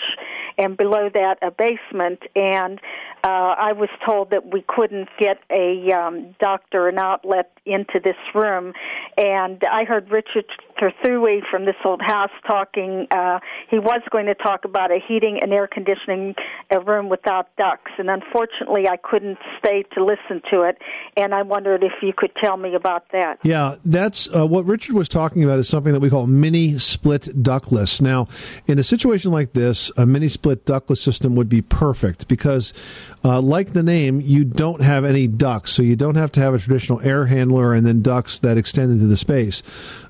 [0.57, 2.21] and below that, a basement.
[2.35, 2.81] And
[3.23, 8.17] uh, I was told that we couldn't get a um, doctor an outlet into this
[8.35, 8.73] room.
[9.19, 10.47] And I heard Richard
[10.79, 13.07] Trethewey from this old house talking.
[13.11, 16.35] Uh, he was going to talk about a heating and air conditioning
[16.71, 20.79] a room without ducts, and unfortunately, I couldn't stay to listen to it.
[21.17, 23.39] And I wondered if you could tell me about that.
[23.43, 27.43] Yeah, that's uh, what Richard was talking about is something that we call mini split
[27.43, 28.01] ductless.
[28.01, 28.29] Now,
[28.67, 32.73] in a situation like this, a mini split ductless system would be perfect because,
[33.25, 36.55] uh, like the name, you don't have any ducts, so you don't have to have
[36.55, 39.63] a traditional air handler and then ducts that extend into the space.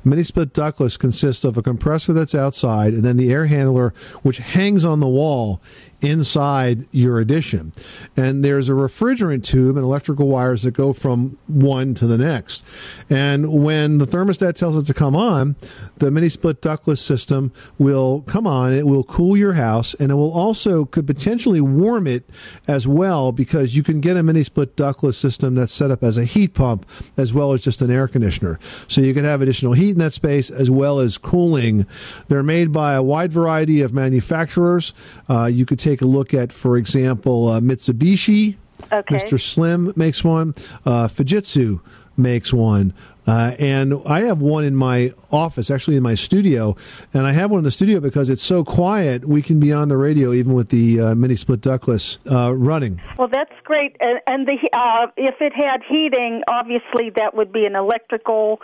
[0.04, 4.38] Mini split ductless consists of a compressor that's outside and then the air handler, which
[4.38, 5.60] hangs on the wall
[6.00, 7.72] inside your addition.
[8.16, 12.64] And there's a refrigerant tube and electrical wires that go from one to the next.
[13.10, 15.56] And when the thermostat tells it to come on,
[15.96, 18.72] the mini split ductless system will come on.
[18.72, 22.28] It will cool your house and it will also could potentially warm it
[22.66, 26.16] as well because you can get a mini split ductless system that's set up as
[26.16, 28.58] a heat pump as well as just an air conditioner.
[28.86, 31.86] So you could have additional heat in that space as well as cooling.
[32.28, 34.94] They're made by a wide variety of manufacturers.
[35.28, 38.56] Uh, you could take a look at, for example, uh, Mitsubishi.
[38.92, 39.16] Okay.
[39.16, 39.40] Mr.
[39.40, 40.54] Slim makes one.
[40.84, 41.80] Uh, Fujitsu
[42.16, 42.92] makes one.
[43.26, 46.76] Uh, and I have one in my office, actually in my studio,
[47.12, 49.26] and I have one in the studio because it's so quiet.
[49.26, 53.02] We can be on the radio even with the uh, mini split ductless uh, running.
[53.18, 53.96] Well, that's great.
[54.00, 58.60] And, and the uh, if it had heating, obviously that would be an electrical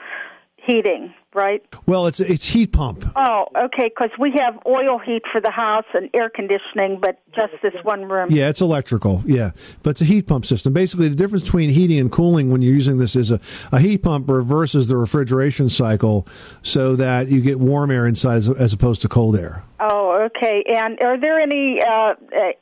[0.66, 1.62] heating, right?
[1.86, 3.04] Well, it's it's heat pump.
[3.16, 3.88] Oh, okay.
[3.88, 8.04] Because we have oil heat for the house and air conditioning, but just this one
[8.08, 8.28] room.
[8.30, 9.22] Yeah, it's electrical.
[9.26, 9.50] Yeah,
[9.82, 10.72] but it's a heat pump system.
[10.72, 13.40] Basically, the difference between heating and cooling when you're using this is a,
[13.72, 16.26] a heat pump reverses the refrigeration cycle
[16.62, 19.64] so that you get warm air inside as, as opposed to cold air.
[19.80, 20.64] Oh, okay.
[20.66, 22.14] And are there any uh, uh,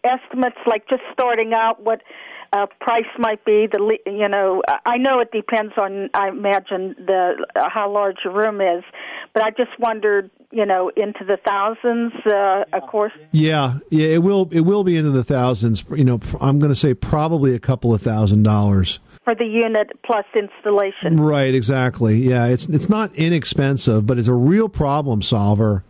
[0.02, 2.02] estimates, like just starting out, what
[2.52, 3.66] uh, price might be?
[3.70, 8.16] The le- you know, I know it depends on, I imagine the uh, how large
[8.24, 8.84] your room is,
[9.32, 13.12] but I just wondered, you know, into the thousands, uh, of course.
[13.30, 15.84] Yeah, yeah, it will it will be into the thousands.
[15.94, 18.98] You know, I'm going to say probably a couple of thousand dollars.
[19.24, 21.16] For the unit plus installation.
[21.16, 22.16] Right, exactly.
[22.16, 25.84] Yeah, it's it's not inexpensive, but it's a real problem solver.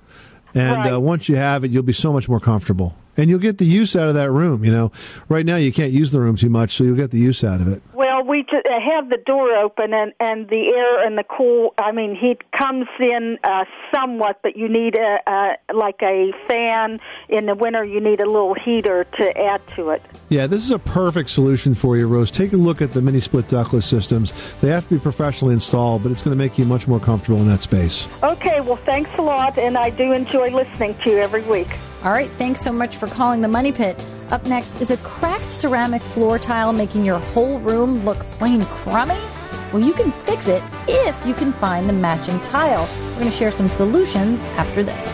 [0.55, 0.93] And Right.
[0.93, 3.65] uh, once you have it, you'll be so much more comfortable, and you'll get the
[3.65, 4.65] use out of that room.
[4.65, 4.93] You know,
[5.29, 7.61] right now you can't use the room too much, so you'll get the use out
[7.61, 7.83] of it.
[7.95, 11.75] Well, we ju- uh, have the door open, and and the air and the cool.
[11.79, 17.01] I mean, heat comes in uh, somewhat, but you need a, a like a fan.
[17.29, 20.03] In the winter, you need a little heater to add to it.
[20.29, 22.31] Yeah, this is a perfect solution for you, Rose.
[22.31, 24.33] Take a look at the mini split ductless systems.
[24.61, 27.39] They have to be professionally installed, but it's going to make you much more comfortable
[27.39, 28.09] in that space.
[28.23, 31.69] Okay, well, thanks a lot, and I do enjoy listening to you every week.
[32.05, 33.97] All right, thanks so much for calling the Money Pit.
[34.33, 39.15] Up next is a cracked ceramic floor tile making your whole room look plain crummy?
[39.73, 42.89] Well, you can fix it if you can find the matching tile.
[43.11, 45.13] We're going to share some solutions after this.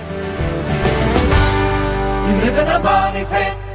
[2.26, 3.67] You live in a money pit.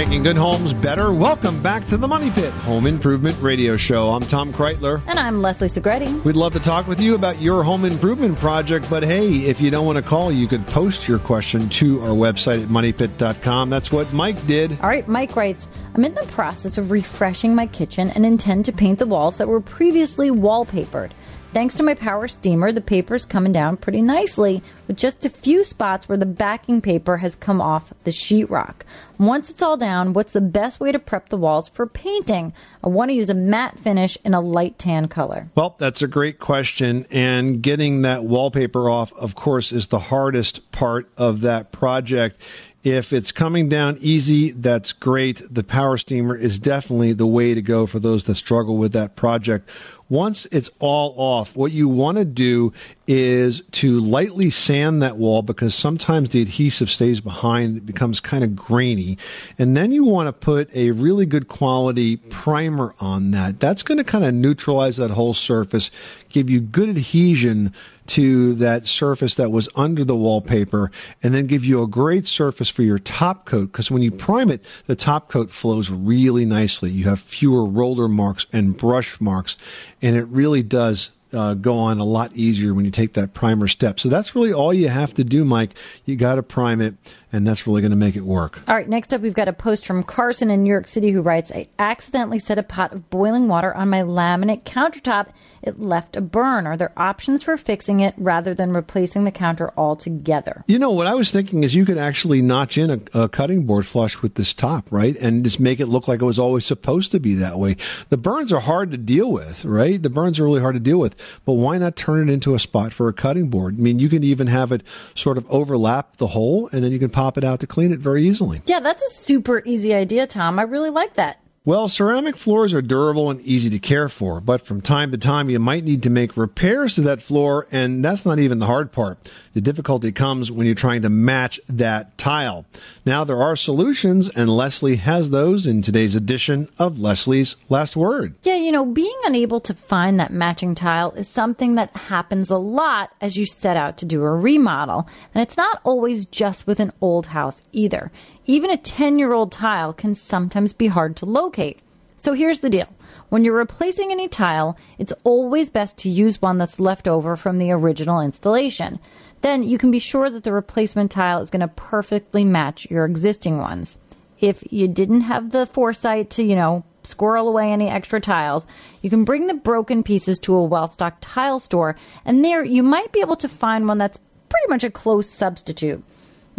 [0.00, 1.12] Making good homes better.
[1.12, 4.08] Welcome back to the Money Pit Home Improvement Radio Show.
[4.12, 5.02] I'm Tom Kraeutler.
[5.06, 6.24] And I'm Leslie Segrete.
[6.24, 9.70] We'd love to talk with you about your home improvement project, but hey, if you
[9.70, 13.68] don't want to call, you could post your question to our website at moneypit.com.
[13.68, 14.72] That's what Mike did.
[14.80, 18.72] All right, Mike writes I'm in the process of refreshing my kitchen and intend to
[18.72, 21.10] paint the walls that were previously wallpapered.
[21.52, 25.30] Thanks to my power steamer, the paper is coming down pretty nicely, with just a
[25.30, 28.82] few spots where the backing paper has come off the sheetrock.
[29.18, 32.52] Once it's all down, what's the best way to prep the walls for painting?
[32.84, 35.50] I want to use a matte finish in a light tan color.
[35.56, 37.04] Well, that's a great question.
[37.10, 42.40] And getting that wallpaper off, of course, is the hardest part of that project.
[42.82, 45.42] If it's coming down easy, that's great.
[45.50, 49.16] The power steamer is definitely the way to go for those that struggle with that
[49.16, 49.68] project.
[50.10, 52.72] Once it's all off, what you want to do
[53.06, 57.76] is to lightly sand that wall because sometimes the adhesive stays behind.
[57.76, 59.16] It becomes kind of grainy.
[59.56, 63.60] And then you want to put a really good quality primer on that.
[63.60, 65.92] That's going to kind of neutralize that whole surface,
[66.28, 67.72] give you good adhesion
[68.10, 70.90] to that surface that was under the wallpaper
[71.22, 74.50] and then give you a great surface for your top coat because when you prime
[74.50, 76.90] it, the top coat flows really nicely.
[76.90, 79.56] You have fewer roller marks and brush marks
[80.02, 83.68] and it really does uh, go on a lot easier when you take that primer
[83.68, 84.00] step.
[84.00, 85.74] So that's really all you have to do, Mike.
[86.04, 86.94] You got to prime it,
[87.32, 88.62] and that's really going to make it work.
[88.68, 91.22] All right, next up, we've got a post from Carson in New York City who
[91.22, 95.28] writes I accidentally set a pot of boiling water on my laminate countertop.
[95.62, 96.66] It left a burn.
[96.66, 100.64] Are there options for fixing it rather than replacing the counter altogether?
[100.66, 103.66] You know, what I was thinking is you could actually notch in a, a cutting
[103.66, 105.16] board flush with this top, right?
[105.16, 107.76] And just make it look like it was always supposed to be that way.
[108.08, 110.02] The burns are hard to deal with, right?
[110.02, 111.14] The burns are really hard to deal with,
[111.44, 113.76] but why not turn it into a spot for a cutting board?
[113.78, 114.82] I mean, you can even have it
[115.14, 118.00] sort of overlap the hole and then you can pop it out to clean it
[118.00, 118.62] very easily.
[118.64, 120.58] Yeah, that's a super easy idea, Tom.
[120.58, 121.38] I really like that.
[121.70, 125.48] Well, ceramic floors are durable and easy to care for, but from time to time
[125.48, 128.90] you might need to make repairs to that floor, and that's not even the hard
[128.90, 129.30] part.
[129.52, 132.66] The difficulty comes when you're trying to match that tile.
[133.06, 138.34] Now, there are solutions, and Leslie has those in today's edition of Leslie's Last Word.
[138.42, 142.58] Yeah, you know, being unable to find that matching tile is something that happens a
[142.58, 145.08] lot as you set out to do a remodel.
[145.32, 148.10] And it's not always just with an old house either.
[148.50, 151.78] Even a 10 year old tile can sometimes be hard to locate.
[152.16, 152.88] So here's the deal.
[153.28, 157.58] When you're replacing any tile, it's always best to use one that's left over from
[157.58, 158.98] the original installation.
[159.42, 163.04] Then you can be sure that the replacement tile is going to perfectly match your
[163.04, 163.98] existing ones.
[164.40, 168.66] If you didn't have the foresight to, you know, squirrel away any extra tiles,
[169.00, 171.94] you can bring the broken pieces to a well stocked tile store,
[172.24, 176.02] and there you might be able to find one that's pretty much a close substitute.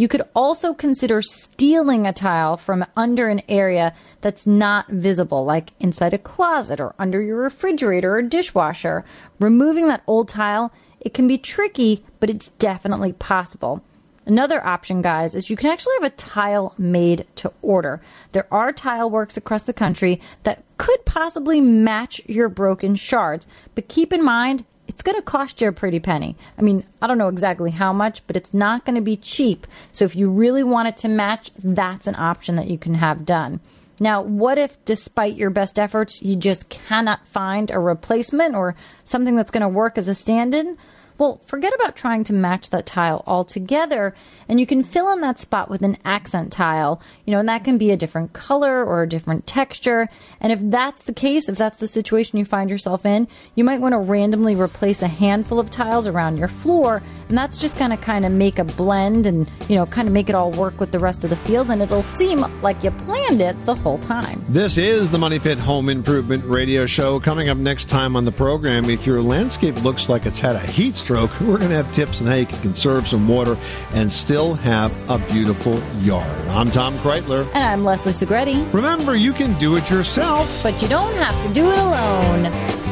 [0.02, 5.74] You could also consider stealing a tile from under an area that's not visible, like
[5.78, 9.04] inside a closet or under your refrigerator or dishwasher.
[9.38, 13.80] Removing that old tile, it can be tricky, but it's definitely possible.
[14.26, 18.02] Another option, guys, is you can actually have a tile made to order.
[18.32, 23.46] There are tile works across the country that could possibly match your broken shards,
[23.76, 26.36] but keep in mind it's going to cost you a pretty penny.
[26.58, 29.66] I mean, I don't know exactly how much, but it's not going to be cheap.
[29.90, 33.24] So if you really want it to match, that's an option that you can have
[33.24, 33.60] done.
[33.98, 39.34] Now, what if, despite your best efforts, you just cannot find a replacement or something
[39.34, 40.76] that's going to work as a stand in?
[41.18, 44.14] Well, forget about trying to match that tile altogether,
[44.48, 47.64] and you can fill in that spot with an accent tile, you know, and that
[47.64, 50.08] can be a different color or a different texture.
[50.40, 53.80] And if that's the case, if that's the situation you find yourself in, you might
[53.80, 57.90] want to randomly replace a handful of tiles around your floor, and that's just going
[57.90, 60.80] to kind of make a blend and, you know, kind of make it all work
[60.80, 63.98] with the rest of the field, and it'll seem like you planned it the whole
[63.98, 64.44] time.
[64.48, 67.20] This is the Money Pit Home Improvement Radio Show.
[67.20, 70.60] Coming up next time on the program, if your landscape looks like it's had a
[70.60, 73.56] heat stroke, we're going to have tips on how you can conserve some water
[73.92, 76.48] and still have a beautiful yard.
[76.48, 77.46] I'm Tom Kraeutler.
[77.54, 78.72] And I'm Leslie Segrete.
[78.72, 82.91] Remember, you can do it yourself, but you don't have to do it alone.